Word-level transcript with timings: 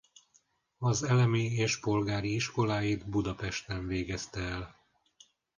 Az 0.79 1.03
elemi 1.03 1.45
és 1.45 1.79
polgári 1.79 2.33
iskoláit 2.33 3.09
Budapesten 3.09 3.87
végezte 3.87 4.39
el. 4.41 4.75